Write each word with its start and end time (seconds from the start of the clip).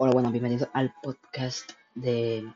Hola, 0.00 0.12
bueno, 0.12 0.30
bienvenidos 0.30 0.68
al 0.74 0.94
podcast 1.02 1.72
de 1.96 2.48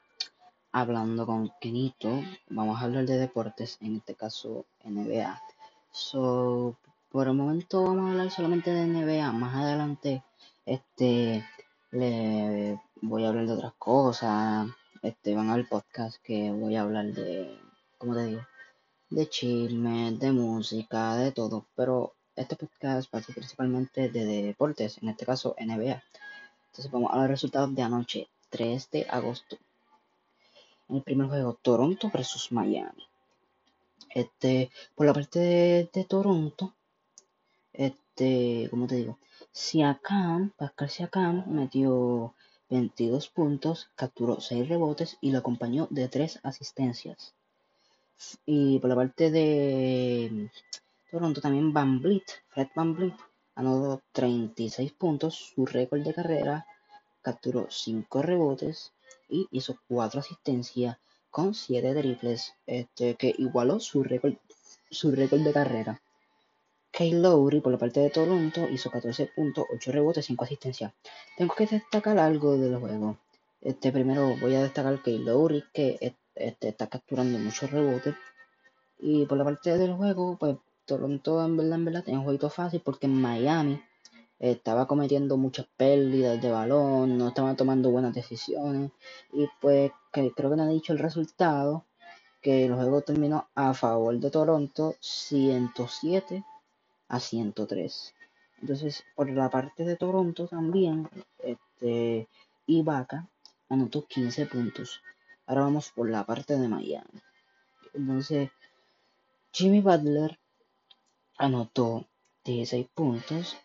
Hablando 0.70 1.26
con 1.26 1.50
Kenito. 1.60 2.22
Vamos 2.48 2.80
a 2.80 2.84
hablar 2.84 3.04
de 3.04 3.18
deportes, 3.18 3.78
en 3.80 3.96
este 3.96 4.14
caso 4.14 4.64
NBA. 4.84 5.42
So, 5.90 6.76
por 7.10 7.26
el 7.26 7.34
momento 7.34 7.82
vamos 7.82 8.06
a 8.06 8.10
hablar 8.12 8.30
solamente 8.30 8.70
de 8.70 8.86
NBA. 8.86 9.32
Más 9.32 9.56
adelante, 9.56 10.22
este, 10.66 11.44
le 11.90 12.80
voy 13.00 13.24
a 13.24 13.30
hablar 13.30 13.46
de 13.46 13.54
otras 13.54 13.72
cosas. 13.76 14.68
Este, 15.02 15.34
van 15.34 15.50
al 15.50 15.66
podcast 15.66 16.22
que 16.22 16.52
voy 16.52 16.76
a 16.76 16.82
hablar 16.82 17.06
de, 17.06 17.58
¿cómo 17.98 18.14
te 18.14 18.24
digo? 18.24 18.42
De 19.10 19.28
chismes, 19.28 20.16
de 20.20 20.30
música, 20.30 21.16
de 21.16 21.32
todo. 21.32 21.66
Pero 21.74 22.14
este 22.36 22.54
podcast 22.54 23.12
va 23.12 23.18
a 23.18 23.22
ser 23.22 23.34
principalmente 23.34 24.10
de 24.10 24.44
deportes, 24.44 24.98
en 25.02 25.08
este 25.08 25.26
caso 25.26 25.56
NBA. 25.58 26.00
Entonces 26.72 26.90
vamos 26.90 27.10
a 27.12 27.18
los 27.18 27.28
resultados 27.28 27.74
de 27.74 27.82
anoche, 27.82 28.28
3 28.48 28.90
de 28.90 29.06
agosto. 29.10 29.58
En 30.88 30.96
el 30.96 31.02
primer 31.02 31.28
juego, 31.28 31.58
Toronto 31.60 32.10
versus 32.10 32.50
Miami. 32.50 33.06
Este, 34.08 34.70
por 34.94 35.06
la 35.06 35.12
parte 35.12 35.38
de, 35.92 36.04
Toronto, 36.08 36.72
este, 37.74 38.68
como 38.70 38.86
te 38.86 38.96
digo, 38.96 39.18
Siakam, 39.52 40.52
Pascal 40.56 40.88
Siakam 40.88 41.44
metió 41.48 42.32
22 42.70 43.28
puntos, 43.28 43.90
capturó 43.94 44.40
6 44.40 44.66
rebotes 44.66 45.18
y 45.20 45.30
lo 45.30 45.40
acompañó 45.40 45.88
de 45.90 46.08
3 46.08 46.40
asistencias. 46.42 47.34
Y 48.46 48.78
por 48.78 48.88
la 48.88 48.96
parte 48.96 49.30
de 49.30 50.50
Toronto 51.10 51.42
también 51.42 51.74
Van 51.74 52.00
Vliet, 52.00 52.24
Fred 52.48 52.68
Van 52.74 52.94
Vliet, 52.94 53.16
anotó 53.54 54.02
36 54.12 54.92
puntos, 54.92 55.52
su 55.54 55.66
récord 55.66 56.02
de 56.02 56.14
carrera, 56.14 56.66
capturó 57.22 57.68
5 57.70 58.22
rebotes 58.22 58.92
y 59.28 59.48
hizo 59.50 59.78
4 59.88 60.20
asistencias 60.20 60.98
con 61.30 61.54
7 61.54 61.94
triples, 61.94 62.54
este, 62.66 63.14
que 63.14 63.34
igualó 63.38 63.80
su 63.80 64.02
récord, 64.02 64.34
su 64.90 65.10
récord 65.10 65.40
de 65.40 65.52
carrera. 65.52 66.02
Kyle 66.90 67.22
Lowry 67.22 67.60
por 67.60 67.72
la 67.72 67.78
parte 67.78 68.00
de 68.00 68.10
Toronto 68.10 68.68
hizo 68.68 68.90
14 68.90 69.30
puntos, 69.34 69.64
8 69.74 69.92
rebotes, 69.92 70.26
5 70.26 70.44
asistencias. 70.44 70.92
Tengo 71.38 71.54
que 71.54 71.66
destacar 71.66 72.18
algo 72.18 72.58
del 72.58 72.76
juego. 72.76 73.16
Este, 73.62 73.92
primero 73.92 74.36
voy 74.40 74.54
a 74.56 74.62
destacar 74.62 75.02
Kyle 75.02 75.24
Lowry 75.24 75.64
que 75.72 76.16
este, 76.34 76.68
está 76.68 76.88
capturando 76.88 77.38
muchos 77.38 77.70
rebotes. 77.70 78.14
Y 78.98 79.24
por 79.24 79.38
la 79.38 79.44
parte 79.44 79.78
del 79.78 79.94
juego, 79.94 80.36
pues 80.38 80.56
Toronto 80.84 81.42
en 81.44 81.56
verdad, 81.56 81.78
en 81.78 81.84
verdad 81.86 82.04
tenía 82.04 82.18
un 82.18 82.24
jueguito 82.24 82.50
fácil 82.50 82.82
porque 82.84 83.08
Miami 83.08 83.80
estaba 84.42 84.88
cometiendo 84.88 85.36
muchas 85.36 85.66
pérdidas 85.76 86.42
de 86.42 86.50
balón, 86.50 87.16
no 87.16 87.28
estaba 87.28 87.54
tomando 87.54 87.90
buenas 87.90 88.12
decisiones 88.12 88.90
y 89.32 89.46
pues 89.60 89.92
creo 90.10 90.32
que 90.34 90.56
no 90.56 90.64
ha 90.64 90.68
dicho 90.68 90.92
el 90.92 90.98
resultado 90.98 91.86
que 92.40 92.66
el 92.66 92.74
juego 92.74 93.02
terminó 93.02 93.48
a 93.54 93.72
favor 93.72 94.18
de 94.18 94.30
Toronto 94.30 94.96
107 95.00 96.44
a 97.06 97.20
103. 97.20 98.14
Entonces, 98.60 99.04
por 99.14 99.30
la 99.30 99.48
parte 99.48 99.84
de 99.84 99.96
Toronto 99.96 100.48
también, 100.48 101.08
este, 101.38 102.28
Ibaka 102.66 103.28
anotó 103.68 104.06
15 104.06 104.46
puntos. 104.46 105.02
Ahora 105.46 105.62
vamos 105.62 105.92
por 105.92 106.10
la 106.10 106.26
parte 106.26 106.56
de 106.56 106.66
Miami. 106.66 107.22
Entonces, 107.94 108.50
Jimmy 109.52 109.80
Butler 109.80 110.36
anotó 111.38 112.08
16 112.44 112.88
puntos, 112.92 113.56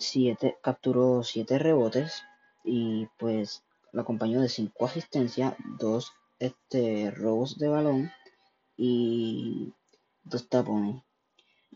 7, 0.00 0.58
capturó 0.62 1.22
7 1.22 1.58
rebotes 1.58 2.22
y 2.64 3.06
pues 3.18 3.62
lo 3.92 4.02
acompañó 4.02 4.40
de 4.40 4.48
5 4.48 4.86
asistencias, 4.86 5.54
2 5.78 6.12
este, 6.38 7.10
robos 7.10 7.58
de 7.58 7.68
balón 7.68 8.10
y 8.76 9.72
2 10.24 10.48
tapones. 10.48 11.02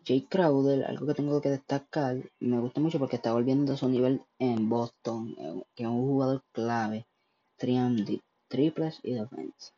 Jay 0.07 0.23
Crowder, 0.23 0.85
algo 0.85 1.07
que 1.07 1.15
tengo 1.15 1.41
que 1.41 1.49
destacar, 1.51 2.17
me 2.41 2.61
gusta 2.61 2.81
mucho 2.81 2.99
porque 2.99 3.17
está 3.17 3.33
volviendo 3.33 3.73
a 3.73 3.77
su 3.77 3.89
nivel 3.89 4.23
en 4.39 4.69
Boston, 4.69 5.35
eh, 5.39 5.63
que 5.75 5.85
es 5.85 5.89
un 5.89 6.07
jugador 6.07 6.43
clave, 6.53 7.07
triples 7.57 9.01
y 9.03 9.15
defensa. 9.15 9.73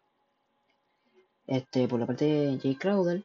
Este, 1.46 1.86
por 1.86 2.00
la 2.00 2.06
parte 2.06 2.24
de 2.24 2.58
Jay 2.58 2.74
Crowder, 2.74 3.24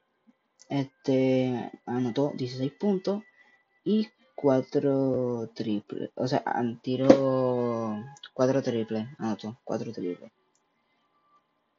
este, 0.69 1.71
anotó 1.85 2.33
16 2.35 2.71
puntos 2.73 3.23
y 3.83 4.07
4 4.35 5.49
triples. 5.53 6.11
O 6.15 6.27
sea, 6.27 6.43
tiró 6.81 8.03
4 8.33 8.61
triples. 8.61 9.07
Anotó 9.17 9.57
4 9.63 9.91
triples. 9.91 10.31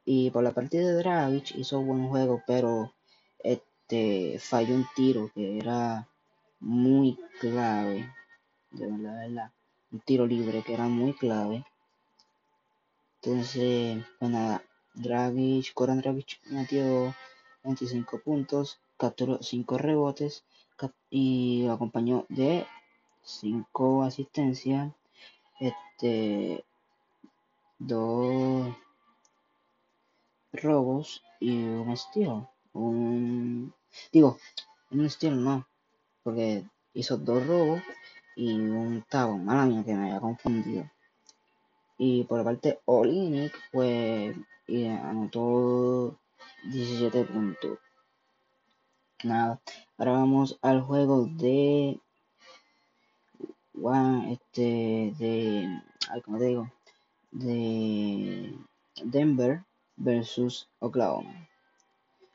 Y 0.05 0.31
por 0.31 0.43
la 0.43 0.53
parte 0.53 0.79
de 0.79 0.95
Dragic 0.95 1.57
hizo 1.57 1.81
buen 1.81 2.09
juego, 2.09 2.43
pero 2.47 2.93
este 3.39 4.39
falló 4.41 4.75
un 4.75 4.87
tiro 4.97 5.31
que 5.35 5.59
era 5.59 6.09
muy 6.61 7.19
clave. 7.41 8.12
De 8.71 8.87
verdad, 8.87 9.21
de 9.21 9.29
verdad. 9.29 9.53
Un 9.93 10.01
tiro 10.01 10.27
libre 10.27 10.62
que 10.62 10.75
era 10.75 10.89
muy 10.89 11.12
clave. 11.12 11.65
Entonces, 13.21 14.05
pues 14.19 14.31
nada, 14.31 14.65
Dragic, 14.95 15.73
Koran 15.75 16.01
Dragic 16.01 16.41
metió 16.51 17.15
25 17.62 18.19
puntos, 18.19 18.81
capturó 18.97 19.41
5 19.41 19.79
rebotes 19.79 20.45
y 21.10 21.66
acompañó 21.69 22.26
de 22.28 22.66
5 23.22 24.03
asistencias, 24.03 24.93
este, 25.60 26.65
2 27.78 28.75
robos 30.53 31.22
y 31.41 31.53
un 31.65 31.91
estilo. 31.91 32.50
Un, 32.72 33.72
digo, 34.12 34.38
un 34.91 35.04
estilo 35.04 35.37
no, 35.37 35.66
porque 36.22 36.65
hizo 36.94 37.16
2 37.16 37.47
robos 37.47 37.82
y 38.37 38.53
un 38.54 39.04
tabo, 39.09 39.37
mala 39.38 39.66
mía 39.66 39.84
que 39.84 39.94
me 39.94 40.06
había 40.06 40.20
confundido. 40.20 40.91
Y 41.99 42.25
por 42.25 42.38
la 42.38 42.44
parte 42.44 42.81
Olinic, 42.87 43.53
pues 43.70 44.34
anotó 44.69 46.19
17 46.64 47.25
puntos. 47.25 47.78
Nada. 49.22 49.60
Ahora 49.99 50.12
vamos 50.12 50.59
al 50.62 50.83
juego 50.83 51.27
de. 51.27 52.00
Este. 54.31 55.15
De. 55.19 55.83
¿Cómo 56.25 56.38
te 56.38 56.47
digo? 56.47 56.72
De. 57.31 58.59
Denver 59.05 59.62
versus 59.97 60.69
Oklahoma. 60.81 61.49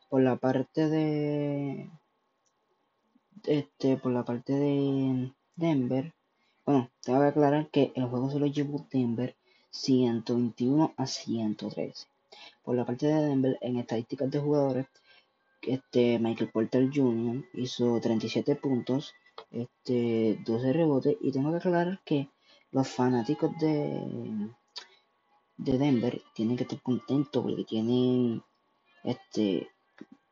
Por 0.10 0.22
la 0.22 0.38
parte 0.38 0.88
de. 0.88 1.90
Este. 3.46 3.98
Por 3.98 4.14
la 4.14 4.24
parte 4.24 4.54
de 4.54 5.34
Denver. 5.56 6.14
Bueno, 6.66 6.90
tengo 7.04 7.20
que 7.20 7.28
aclarar 7.28 7.68
que 7.68 7.92
el 7.96 8.06
juego 8.06 8.32
se 8.32 8.40
lo 8.40 8.46
llevó 8.46 8.86
Denver 8.92 9.36
121 9.72 10.94
a 10.98 11.06
113 11.06 12.08
por 12.64 12.76
la 12.76 12.86
parte 12.86 13.08
de 13.08 13.26
Denver 13.26 13.58
en 13.62 13.78
estadísticas 13.78 14.30
de 14.30 14.40
jugadores, 14.40 14.88
este 15.68 16.20
Michael 16.20 16.50
Porter 16.52 16.90
Jr. 16.94 17.44
hizo 17.54 18.00
37 18.00 18.56
puntos, 18.56 19.14
este 19.52 20.40
12 20.46 20.74
rebotes 20.74 21.18
y 21.22 21.32
tengo 21.32 21.52
que 21.52 21.58
aclarar 21.58 22.02
que 22.06 22.30
los 22.72 22.88
fanáticos 22.88 23.52
de 23.60 24.50
de 25.58 25.78
Denver 25.78 26.22
tienen 26.34 26.56
que 26.56 26.64
estar 26.64 26.82
contentos 26.82 27.44
porque 27.44 27.64
tienen 27.64 28.44
este 29.04 29.70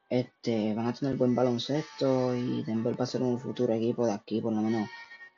este 0.09 0.73
van 0.75 0.87
a 0.87 0.93
tener 0.93 1.15
buen 1.17 1.33
baloncesto 1.33 2.35
y 2.35 2.63
Denver 2.63 2.99
va 2.99 3.05
a 3.05 3.07
ser 3.07 3.23
un 3.23 3.39
futuro 3.39 3.73
equipo 3.73 4.05
de 4.05 4.13
aquí 4.13 4.39
por 4.39 4.53
lo 4.53 4.61
menos 4.61 4.87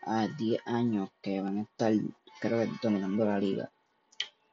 a 0.06 0.28
10 0.28 0.62
años 0.66 1.10
que 1.22 1.42
van 1.42 1.60
a 1.60 1.62
estar 1.62 1.94
creo 2.42 2.60
que 2.60 2.72
dominando 2.82 3.26
la 3.26 3.40
liga 3.40 3.72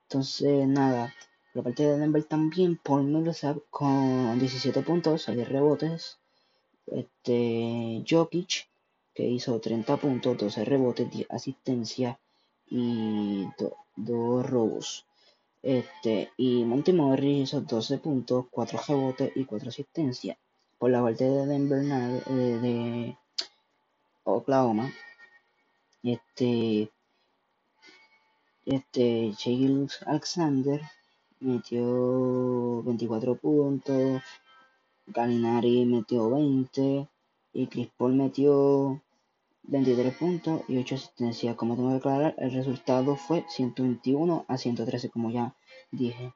entonces 0.05 0.69
nada 0.69 1.13
la 1.55 1.63
parte 1.63 1.85
de 1.85 1.97
Denver 1.99 2.25
también, 2.25 2.77
Paul 2.77 3.05
Millsap 3.05 3.59
con 3.71 4.39
17 4.41 4.83
puntos, 4.83 5.23
6 5.23 5.49
rebotes. 5.49 6.19
Este, 6.87 8.05
Jokic, 8.09 8.69
que 9.15 9.25
hizo 9.25 9.61
30 9.61 9.97
puntos, 9.99 10.37
12 10.37 10.65
rebotes, 10.65 11.09
10 11.11 11.31
asistencias 11.31 12.19
y 12.69 13.47
2 13.97 14.47
robos. 14.51 15.07
Este, 15.63 16.31
y 16.37 16.65
Monty 16.65 16.93
Morris 16.93 17.51
hizo 17.51 17.61
12 17.61 17.99
puntos, 17.99 18.47
4 18.51 18.81
rebotes 18.89 19.33
y 19.37 19.45
4 19.45 19.69
asistencias. 19.69 20.37
Por 20.77 20.91
la 20.91 21.03
parte 21.03 21.25
de 21.25 21.47
Denver, 21.47 21.85
eh, 21.85 22.59
de 22.61 23.17
Oklahoma, 24.25 24.93
este, 26.03 26.91
este, 28.67 29.33
Alexander 30.05 30.81
metió 31.45 32.83
24 32.83 33.37
puntos, 33.37 34.23
Galinari 35.07 35.85
metió 35.85 36.31
20 36.31 37.09
y 37.53 37.67
Chris 37.67 37.89
Paul 37.97 38.15
metió 38.15 39.03
23 39.65 40.15
puntos 40.17 40.63
y 40.69 40.79
8 40.79 40.95
asistencias. 40.95 41.57
Como 41.57 41.77
tengo 41.77 41.91
que 41.91 41.97
aclarar, 41.97 42.35
el 42.39 42.53
resultado 42.53 43.17
fue 43.17 43.45
121 43.49 44.45
a 44.49 44.59
113, 44.59 45.11
como 45.11 45.31
ya 45.31 45.55
dije. 45.91 46.33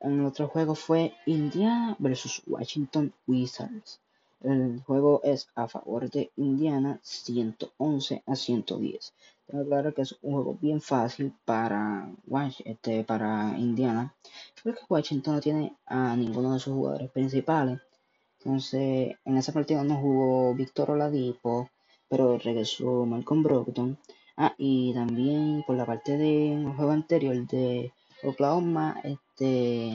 En 0.00 0.20
el 0.20 0.24
otro 0.24 0.48
juego 0.48 0.74
fue 0.74 1.12
Indiana 1.26 1.96
versus 1.98 2.42
Washington 2.46 3.12
Wizards. 3.26 4.00
El 4.42 4.80
juego 4.86 5.20
es 5.22 5.48
a 5.54 5.68
favor 5.68 6.08
de 6.08 6.30
Indiana 6.36 6.98
111 7.02 8.22
a 8.26 8.34
110. 8.34 9.12
Tengo 9.46 9.66
claro 9.66 9.92
que 9.92 10.00
es 10.00 10.16
un 10.22 10.32
juego 10.32 10.56
bien 10.58 10.80
fácil 10.80 11.34
para, 11.44 12.10
este, 12.64 13.04
para 13.04 13.58
Indiana, 13.58 14.14
porque 14.62 14.80
Washington 14.88 15.34
no 15.34 15.40
tiene 15.42 15.76
a 15.84 16.16
ninguno 16.16 16.54
de 16.54 16.58
sus 16.58 16.72
jugadores 16.72 17.10
principales. 17.10 17.80
Entonces, 18.38 19.14
en 19.26 19.36
esa 19.36 19.52
partida 19.52 19.84
no 19.84 19.96
jugó 19.96 20.54
Víctor 20.54 20.92
Oladipo, 20.92 21.68
pero 22.08 22.38
regresó 22.38 23.04
Malcolm 23.04 23.42
Brogdon. 23.42 23.98
Ah, 24.38 24.54
y 24.56 24.94
también 24.94 25.64
por 25.66 25.76
la 25.76 25.84
parte 25.84 26.16
del 26.16 26.64
juego 26.76 26.92
anterior 26.92 27.36
de 27.46 27.92
Oklahoma, 28.22 28.98
este, 29.04 29.94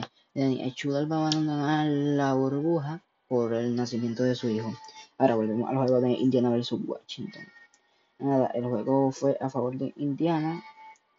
Chudal 0.74 1.10
va 1.10 1.16
a 1.16 1.28
abandonar 1.28 1.88
la 1.88 2.34
burbuja 2.34 3.02
por 3.28 3.54
el 3.54 3.74
nacimiento 3.74 4.22
de 4.22 4.34
su 4.34 4.48
hijo. 4.48 4.72
Ahora 5.18 5.34
volvemos 5.34 5.68
al 5.68 5.76
juego 5.76 6.00
de 6.00 6.12
Indiana 6.12 6.50
versus 6.50 6.80
Washington. 6.84 7.44
Nada, 8.18 8.46
el 8.54 8.64
juego 8.64 9.10
fue 9.12 9.36
a 9.40 9.50
favor 9.50 9.76
de 9.76 9.92
Indiana. 9.96 10.62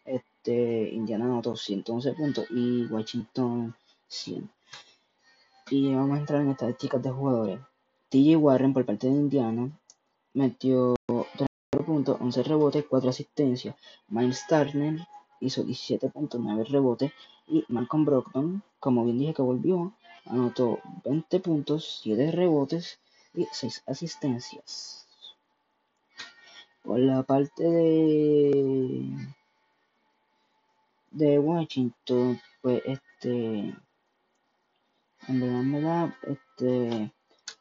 Este, 0.04 0.90
Indiana 0.92 1.26
anotó 1.26 1.56
111 1.56 2.12
puntos 2.12 2.46
y 2.50 2.86
Washington 2.86 3.74
100. 4.08 4.50
Y 5.70 5.94
vamos 5.94 6.16
a 6.16 6.20
entrar 6.20 6.40
en 6.40 6.50
estadísticas 6.50 7.02
de 7.02 7.10
jugadores. 7.10 7.60
TJ 8.08 8.36
Warren 8.36 8.72
por 8.72 8.86
parte 8.86 9.06
de 9.06 9.12
Indiana 9.12 9.70
metió 10.32 10.94
3 11.06 11.48
puntos, 11.84 12.16
11 12.20 12.42
rebotes, 12.42 12.84
4 12.88 13.10
asistencias. 13.10 13.76
Miles 14.08 14.46
Turner 14.48 15.06
hizo 15.40 15.62
17 15.62 16.08
puntos, 16.08 16.40
9 16.40 16.64
rebotes. 16.64 17.12
Y 17.46 17.64
Malcolm 17.68 18.04
Brogdon, 18.04 18.62
como 18.80 19.04
bien 19.04 19.18
dije 19.18 19.34
que 19.34 19.42
volvió, 19.42 19.92
anotó 20.28 20.80
20 21.04 21.40
puntos, 21.40 22.00
7 22.02 22.30
rebotes 22.30 23.00
y 23.34 23.46
6 23.50 23.82
asistencias. 23.86 25.06
Por 26.82 26.98
la 27.00 27.22
parte 27.22 27.64
de 27.64 29.34
de 31.10 31.38
Washington, 31.38 32.40
pues 32.60 32.82
este 32.84 33.74
en 35.26 35.72
verdad, 35.72 36.14
este 36.22 37.12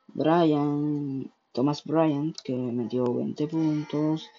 Brian, 0.08 1.32
Thomas 1.52 1.84
Bryant, 1.84 2.36
que 2.44 2.56
metió 2.56 3.14
20 3.14 3.48
puntos, 3.48 4.30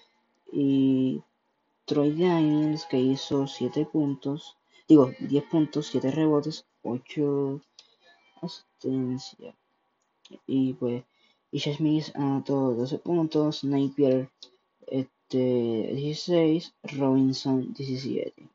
y 0.51 1.21
Troy 1.85 2.11
Daniels, 2.13 2.85
que 2.85 2.97
hizo 2.97 3.45
7 3.45 3.85
puntos, 3.85 4.57
digo, 4.87 5.11
10 5.19 5.43
puntos, 5.45 5.87
7 5.87 6.11
rebotes, 6.11 6.65
8 6.81 7.61
asistencias. 8.41 9.55
Y 10.47 10.73
pues, 10.73 11.03
Isha 11.51 11.73
Smith 11.73 12.11
anotó 12.15 12.73
12 12.73 12.99
puntos, 12.99 13.63
Napier 13.63 14.29
este, 14.87 15.93
16, 15.93 16.73
Robinson 16.83 17.73
17. 17.73 18.49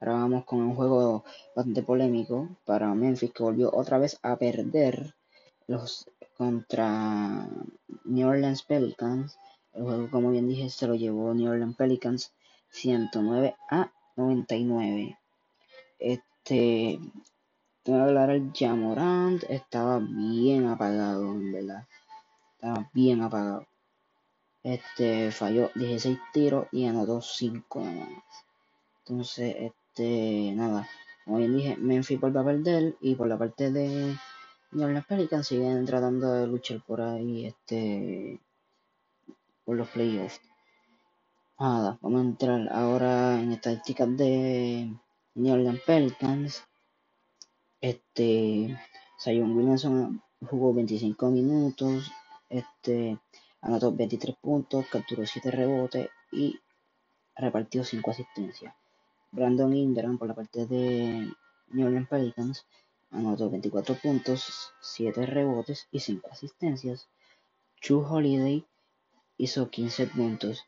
Ahora 0.00 0.14
vamos 0.14 0.44
con 0.44 0.60
un 0.60 0.74
juego 0.74 1.24
bastante 1.56 1.82
polémico 1.82 2.48
para 2.64 2.94
Memphis 2.94 3.32
que 3.32 3.42
volvió 3.42 3.70
otra 3.72 3.98
vez 3.98 4.18
a 4.22 4.36
perder 4.36 5.14
los 5.66 6.06
contra 6.36 7.48
New 8.04 8.28
Orleans 8.28 8.62
Pelicans. 8.64 9.38
El 9.72 9.84
juego, 9.84 10.10
como 10.10 10.30
bien 10.30 10.48
dije, 10.48 10.68
se 10.68 10.86
lo 10.86 10.94
llevó 10.94 11.32
New 11.32 11.50
Orleans 11.50 11.76
Pelicans 11.76 12.32
109 12.70 13.56
a 13.70 13.92
99. 14.16 15.18
Este, 15.98 16.98
tengo 17.84 18.00
que 18.00 18.04
hablar 18.04 18.30
el 18.30 18.52
Jamorant, 18.54 19.44
estaba 19.50 20.00
bien 20.00 20.66
apagado, 20.68 21.32
en 21.32 21.52
verdad. 21.52 21.88
Estaba 22.54 22.90
bien 22.94 23.22
apagado. 23.22 23.66
Este, 24.64 25.32
falló 25.32 25.70
16 25.76 26.18
tiros 26.32 26.66
y 26.72 26.86
anotó 26.86 27.20
5 27.22 27.82
Entonces, 29.00 29.56
este, 29.58 30.52
nada, 30.54 30.88
como 31.24 31.38
bien 31.38 31.56
dije, 31.56 31.76
Memphis 31.76 32.20
vuelve 32.20 32.40
a 32.40 32.44
perder 32.44 32.96
y 33.00 33.16
por 33.16 33.28
la 33.28 33.38
parte 33.38 33.72
de 33.72 34.16
New 34.72 34.84
Orleans 34.86 35.06
Pelicans 35.06 35.48
siguen 35.48 35.86
tratando 35.86 36.32
de 36.32 36.46
luchar 36.46 36.82
por 36.86 37.02
ahí, 37.02 37.46
este, 37.46 38.40
por 39.64 39.76
los 39.76 39.88
playoffs. 39.90 40.40
Nada, 41.58 41.98
vamos 42.02 42.20
a 42.20 42.24
entrar 42.24 42.68
ahora 42.72 43.40
en 43.40 43.52
estadísticas 43.52 44.16
de 44.16 44.92
New 45.36 45.54
Orleans 45.54 45.80
Pelicans. 45.86 46.64
Este, 47.84 48.80
Zion 49.22 49.54
Williamson 49.54 50.22
jugó 50.40 50.72
25 50.72 51.30
minutos, 51.30 52.10
este, 52.48 53.18
anotó 53.60 53.92
23 53.92 54.36
puntos, 54.40 54.86
capturó 54.90 55.26
7 55.26 55.50
rebotes 55.50 56.08
y 56.32 56.58
repartió 57.36 57.84
5 57.84 58.10
asistencias. 58.10 58.74
Brandon 59.32 59.76
Ingram 59.76 60.16
por 60.16 60.28
la 60.28 60.34
parte 60.34 60.64
de 60.64 61.30
New 61.72 61.86
Orleans 61.86 62.08
Pelicans 62.08 62.66
anotó 63.10 63.50
24 63.50 63.96
puntos, 63.96 64.72
7 64.80 65.26
rebotes 65.26 65.86
y 65.90 66.00
5 66.00 66.30
asistencias. 66.32 67.10
Chu 67.82 68.00
Holiday 68.00 68.64
hizo 69.36 69.68
15 69.68 70.06
puntos. 70.06 70.64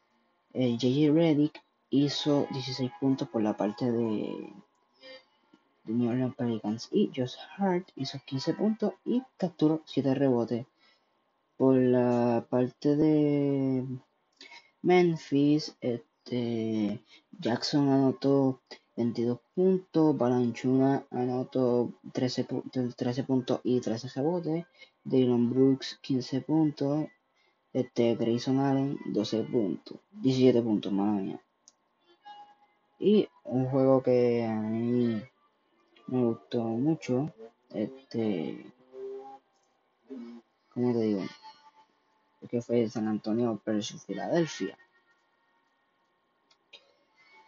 JJ 0.53 1.15
Reddick 1.15 1.63
hizo 1.89 2.47
16 2.51 2.91
puntos 3.01 3.27
por 3.31 3.43
la 3.43 3.57
parte 3.57 3.91
de, 3.91 4.53
de 5.87 5.95
New 5.95 6.11
Orleans 6.11 6.35
Pelicans 6.35 6.89
y 6.91 7.11
Josh 7.15 7.35
Hart 7.57 7.89
hizo 7.97 8.19
15 8.27 8.55
puntos 8.55 8.93
y 9.05 9.23
capturó 9.37 9.83
7 9.87 10.15
rebotes. 10.15 10.67
Por 11.57 11.77
la 11.77 12.47
parte 12.51 12.97
de 12.97 13.87
Memphis, 14.83 15.77
este, 15.81 17.01
Jackson 17.39 17.89
anotó 17.89 18.61
22 18.97 19.39
puntos, 19.55 20.17
Balanchuna 20.17 21.07
anotó 21.11 21.93
13, 22.13 22.47
13 22.97 23.25
puntos 23.25 23.61
y 23.63 23.81
13 23.81 24.09
rebotes, 24.15 24.67
Dylan 25.05 25.51
Brooks 25.51 25.99
15 26.03 26.41
puntos, 26.43 27.07
este, 27.73 28.15
Grayson 28.17 28.59
Allen 28.59 28.99
12 29.07 29.43
puntos, 29.45 29.99
17 30.13 30.63
puntos, 30.63 30.93
madre 30.93 31.23
mía. 31.23 31.41
Y 32.99 33.29
un 33.45 33.67
juego 33.67 34.03
que 34.03 34.45
a 34.45 34.55
mí 34.55 35.23
me 36.09 36.25
gustó 36.25 36.63
mucho, 36.63 37.33
este, 37.71 38.73
¿cómo 40.73 40.93
te 40.93 41.01
digo? 41.01 41.23
Que 42.49 42.63
fue 42.63 42.89
San 42.89 43.09
Antonio 43.09 43.61
versus 43.65 44.05
Filadelfia. 44.05 44.79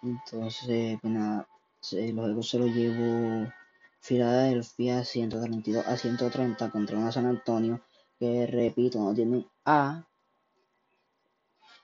Entonces, 0.03 0.99
pues 1.01 1.13
nada, 1.13 1.49
luego 1.93 2.43
se 2.43 2.59
lo 2.59 2.67
llevó 2.67 3.53
Filadelfia 4.01 5.05
132 5.05 5.87
a 5.87 5.97
130 5.97 6.71
contra 6.71 6.99
una 6.99 7.13
San 7.13 7.27
Antonio 7.27 7.81
que, 8.19 8.47
repito, 8.47 8.99
no 8.99 9.15
tiene 9.15 9.47
a 9.65 10.05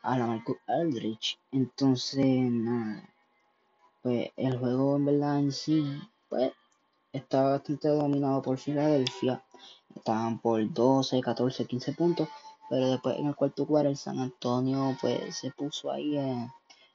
a 0.03 0.19
la 0.19 0.27
Marco 0.27 0.59
Aldrich. 0.67 1.39
Entonces, 1.51 2.25
nada, 2.25 3.09
pues 4.03 4.31
el 4.37 4.59
juego 4.59 4.97
en 4.97 5.05
verdad 5.07 5.39
en 5.39 5.53
sí, 5.53 5.99
pues 6.29 6.53
estaba 7.15 7.53
bastante 7.53 7.89
dominado 7.89 8.43
por 8.43 8.59
Filadelfia. 8.59 9.43
Estaban 9.95 10.39
por 10.41 10.61
12, 10.73 11.21
14, 11.21 11.65
15 11.67 11.93
puntos. 11.93 12.29
Pero 12.69 12.91
después 12.91 13.19
en 13.19 13.27
el 13.27 13.37
cuarto 13.37 13.67
cuarto 13.67 13.91
el 13.91 13.97
San 13.97 14.19
Antonio 14.19 14.97
pues 15.01 15.37
se 15.37 15.51
puso 15.51 15.91
ahí 15.91 16.17
en 16.17 16.51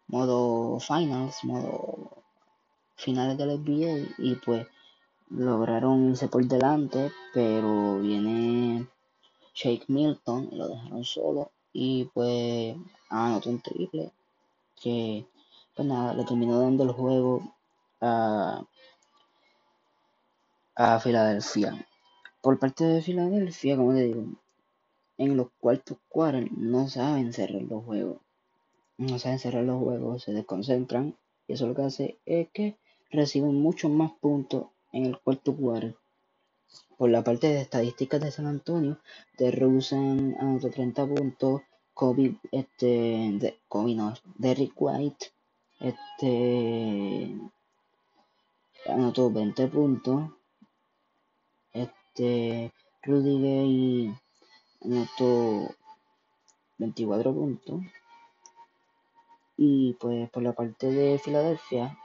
modo 0.07 0.79
finals, 0.79 1.43
modo 1.43 2.23
finales 2.95 3.37
del 3.37 3.59
NBA 3.59 4.15
y 4.17 4.35
pues 4.43 4.67
lograron 5.29 6.09
irse 6.09 6.27
por 6.27 6.43
delante, 6.45 7.11
pero 7.33 7.99
viene 7.99 8.87
Shake 9.53 9.85
Milton 9.87 10.49
y 10.51 10.55
lo 10.55 10.67
dejaron 10.67 11.05
solo 11.05 11.51
y 11.71 12.05
pues 12.05 12.75
anotó 13.09 13.49
un 13.51 13.61
triple 13.61 14.11
que 14.81 15.25
pues 15.75 15.87
nada, 15.87 16.13
le 16.13 16.25
terminó 16.25 16.59
dando 16.59 16.83
el 16.83 16.91
juego 16.91 17.53
a, 18.01 18.65
a 20.79 20.99
Filadelfia. 20.99 21.71
Por 22.41 22.57
parte 22.57 22.85
de 22.85 23.01
Filadelfia, 23.01 23.75
como 23.75 23.93
te 23.93 24.03
digo, 24.05 24.23
en 25.17 25.35
los 25.35 25.47
cuartos 25.59 25.97
cuartos 26.07 26.49
no 26.57 26.87
saben 26.87 27.33
cerrar 27.33 27.63
los 27.63 27.83
juegos 27.83 28.17
no 28.99 29.17
saben 29.17 29.39
cerrar 29.39 29.63
los 29.63 29.81
juegos, 29.81 30.23
se 30.23 30.33
desconcentran 30.33 31.15
y 31.47 31.53
eso 31.53 31.67
lo 31.67 31.75
que 31.75 31.83
hace 31.83 32.19
es 32.25 32.49
que 32.49 32.77
reciben 33.11 33.55
muchos 33.55 33.89
más 33.89 34.11
puntos 34.19 34.67
en 34.91 35.05
el 35.05 35.17
cuarto 35.19 35.55
cuarto. 35.55 35.97
Por 36.97 37.09
la 37.09 37.23
parte 37.23 37.47
de 37.47 37.61
estadísticas 37.61 38.21
de 38.21 38.31
San 38.31 38.45
Antonio, 38.45 38.99
de 39.37 39.51
Rosen 39.51 40.35
anotó 40.39 40.69
30 40.69 41.07
puntos, 41.07 41.61
Kobe, 41.93 42.35
este, 42.51 42.85
de, 42.87 43.57
Kobe 43.69 43.95
no, 43.95 44.13
Derrick 44.37 44.73
White, 44.75 45.27
este, 45.79 47.35
anotó 48.85 49.31
20 49.31 49.67
puntos, 49.67 50.29
este, 52.09 52.73
Rudy 53.03 53.41
Gay 53.41 54.15
anotó 54.81 55.75
24 56.77 57.33
puntos, 57.33 57.81
y 59.57 59.93
pues 59.93 60.29
por 60.29 60.43
la 60.43 60.53
parte 60.53 60.87
de 60.87 61.19
Filadelfia, 61.19 61.97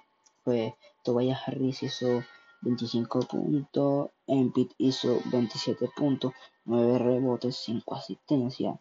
pues 0.42 0.74
Tobias 1.02 1.40
Harris 1.46 1.82
hizo 1.82 2.22
25 2.62 3.20
puntos, 3.20 4.10
Embiid 4.26 4.70
hizo 4.78 5.20
27 5.26 5.88
puntos, 5.96 6.32
9 6.64 6.98
rebotes, 6.98 7.56
5 7.56 7.94
asistencias. 7.94 8.78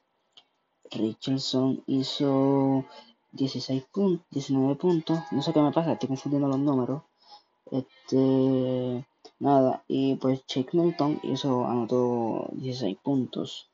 Richardson 0.92 1.84
hizo 1.88 2.86
16 3.32 3.84
puntos, 3.92 4.26
19 4.32 4.76
puntos, 4.76 5.20
no 5.32 5.42
sé 5.42 5.54
qué 5.54 5.62
me 5.62 5.72
pasa, 5.72 5.94
estoy 5.94 6.10
confundiendo 6.10 6.48
los 6.48 6.60
números. 6.60 7.04
Este, 7.72 9.06
nada, 9.40 9.84
y 9.88 10.16
pues 10.16 10.46
Jake 10.48 10.78
Milton 10.78 11.20
hizo, 11.24 11.66
anotó 11.66 12.50
16 12.54 12.98
puntos. 13.04 13.70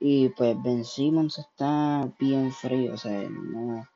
Y 0.00 0.28
pues 0.30 0.60
Ben 0.62 0.84
Simmons 0.84 1.38
está 1.38 2.10
bien 2.18 2.52
frío, 2.52 2.94
o 2.94 2.96
sea, 2.96 3.28
no, 3.28 3.88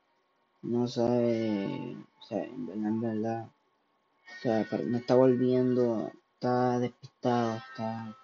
no 0.63 0.89
sabe, 0.89 1.97
o 2.21 2.23
sea, 2.25 2.45
en 2.45 3.01
verdad, 3.01 3.47
o 3.47 4.41
sea, 4.43 4.67
no 4.87 4.99
está 4.99 5.15
volviendo, 5.15 6.11
está 6.35 6.79
despistado, 6.79 7.57
está 7.57 8.17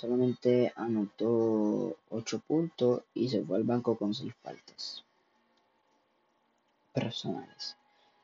solamente 0.00 0.72
anotó 0.76 1.96
8 2.08 2.40
puntos 2.46 3.02
y 3.12 3.28
se 3.28 3.44
fue 3.44 3.58
al 3.58 3.64
banco 3.64 3.96
con 3.96 4.14
6 4.14 4.32
faltas 4.42 5.04
personales. 6.94 7.76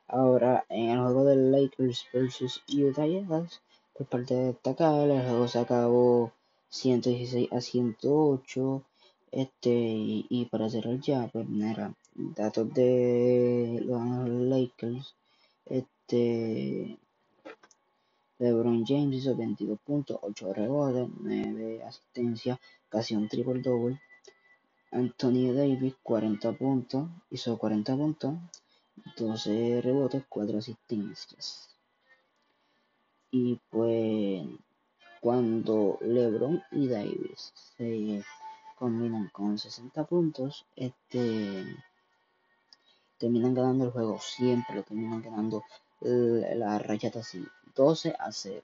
Ahora, 0.09 0.65
en 0.69 0.89
el 0.91 0.99
juego 0.99 1.25
de 1.25 1.35
Lakers 1.35 2.05
versus 2.13 2.63
Utah 2.69 3.05
Jazz, 3.05 3.61
por 3.93 4.07
parte 4.07 4.35
de 4.35 4.45
destacar, 4.45 5.09
el 5.09 5.21
juego 5.21 5.47
se 5.47 5.59
acabó 5.59 6.31
116 6.69 7.51
a 7.51 7.59
108. 7.61 8.83
Este, 9.31 9.69
y, 9.69 10.47
para 10.49 10.69
cerrar 10.69 10.99
ya, 11.01 11.27
pues 11.27 11.47
mira, 11.49 11.93
datos 12.15 12.73
de 12.73 13.81
los 13.85 14.29
Lakers. 14.29 15.13
Este, 15.65 16.97
LeBron 18.39 18.85
James 18.85 19.15
hizo 19.15 19.35
22 19.35 19.79
puntos, 19.79 20.19
8 20.21 20.53
rebotes, 20.53 21.09
9 21.19 21.83
asistencias, 21.83 22.59
casi 22.87 23.15
un 23.15 23.27
triple 23.27 23.61
double. 23.61 23.99
Anthony 24.91 25.51
Davis 25.53 25.95
40 26.01 26.53
puntos, 26.53 27.09
hizo 27.29 27.57
40 27.57 27.97
puntos, 27.97 28.35
12 29.17 29.81
rebotes, 29.81 30.23
4 30.29 30.57
asistencias. 30.57 31.69
Y 33.31 33.59
pues 33.69 34.47
cuando 35.21 35.97
LeBron 36.01 36.63
y 36.71 36.87
Davis 36.87 37.51
se 37.75 38.23
combinan 38.77 39.29
con 39.29 39.57
60 39.57 40.05
puntos, 40.05 40.65
este 40.75 41.65
terminan 43.17 43.53
ganando 43.53 43.85
el 43.85 43.91
juego, 43.91 44.19
siempre 44.19 44.75
lo 44.75 44.83
terminan 44.83 45.21
ganando 45.21 45.63
la 46.01 46.77
rachata 46.77 47.19
así, 47.19 47.43
12 47.75 48.15
a 48.19 48.31
0. 48.31 48.61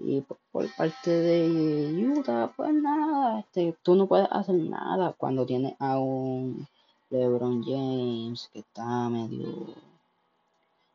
Y 0.00 0.20
por, 0.20 0.38
parte 0.76 1.10
de 1.10 2.06
Utah, 2.06 2.52
pues 2.56 2.72
nada, 2.72 3.40
este, 3.40 3.76
tú 3.82 3.96
no 3.96 4.06
puedes 4.06 4.28
hacer 4.30 4.54
nada 4.54 5.12
cuando 5.18 5.44
tienes 5.44 5.74
a 5.80 5.98
un 5.98 6.68
LeBron 7.10 7.62
James 7.64 8.50
que 8.52 8.60
está 8.60 9.08
medio, 9.08 9.74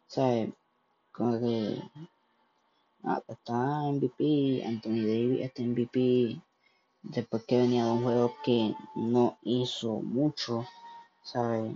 ¿sabes? 0.08 0.50
Como 1.12 1.40
que 1.40 1.82
ah, 3.04 3.22
está 3.28 3.84
MVP, 3.92 4.64
Anthony 4.66 5.02
Davis 5.10 5.42
está 5.42 5.64
MVP, 5.64 6.40
después 7.02 7.44
que 7.46 7.58
venía 7.58 7.86
de 7.86 7.92
un 7.92 8.04
juego 8.04 8.36
que 8.44 8.76
no 8.96 9.38
hizo 9.42 10.02
mucho, 10.02 10.66
¿sabes? 11.24 11.74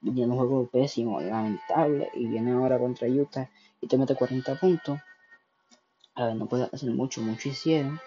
Venía 0.00 0.26
de 0.26 0.32
un 0.32 0.38
juego 0.38 0.66
pésimo, 0.68 1.20
lamentable, 1.20 2.10
y 2.14 2.26
viene 2.26 2.52
ahora 2.52 2.78
contra 2.78 3.08
Utah 3.08 3.50
y 3.80 3.86
te 3.86 3.98
mete 3.98 4.14
40 4.14 4.58
puntos. 4.58 4.98
A 6.14 6.26
ver, 6.26 6.36
no 6.36 6.46
puede 6.46 6.64
hacer 6.72 6.90
mucho, 6.90 7.20
mucho 7.20 7.48
hicieron. 7.48 8.00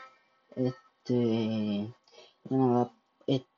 Este, 0.55 1.93
nada, 2.49 2.91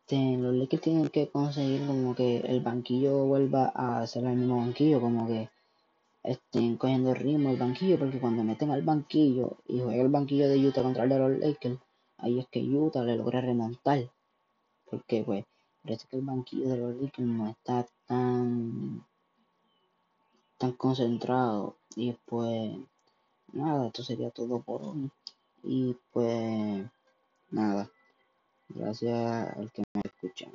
los 0.09 0.55
Lakers 0.55 0.81
tienen 0.81 1.09
que 1.09 1.29
conseguir 1.29 1.87
como 1.87 2.13
que 2.15 2.37
el 2.37 2.61
banquillo 2.61 3.25
vuelva 3.25 3.71
a 3.73 4.05
ser 4.05 4.25
el 4.25 4.35
mismo 4.35 4.57
banquillo, 4.57 4.99
como 4.99 5.27
que 5.27 5.49
estén 6.23 6.77
cogiendo 6.77 7.13
ritmo 7.13 7.49
el 7.49 7.57
banquillo, 7.57 7.97
porque 7.97 8.19
cuando 8.19 8.43
meten 8.43 8.71
al 8.71 8.81
banquillo 8.81 9.57
y 9.67 9.79
juega 9.79 10.01
el 10.03 10.09
banquillo 10.09 10.47
de 10.49 10.67
Utah 10.67 10.83
contra 10.83 11.03
el 11.03 11.09
de 11.09 11.19
los 11.19 11.39
Lakers, 11.39 11.79
ahí 12.17 12.39
es 12.39 12.47
que 12.47 12.61
Utah 12.61 13.03
le 13.03 13.17
logra 13.17 13.41
remontar. 13.41 14.09
Porque 14.89 15.23
pues 15.23 15.45
parece 15.81 16.07
que 16.07 16.17
el 16.17 16.23
banquillo 16.23 16.69
de 16.69 16.77
los 16.77 16.95
Lakers 17.01 17.27
no 17.27 17.49
está 17.49 17.87
tan 18.05 19.05
tan 20.57 20.73
concentrado 20.73 21.75
y 21.95 22.13
pues 22.25 22.77
nada 23.51 23.87
esto 23.87 24.03
sería 24.03 24.29
todo 24.29 24.61
por 24.61 24.81
hoy 24.81 25.11
y 25.63 25.95
pues 26.11 26.85
nada 27.51 27.89
gracias 28.75 29.57
al 29.57 29.71
que 29.71 29.83
me 29.93 30.01
escuchan 30.05 30.51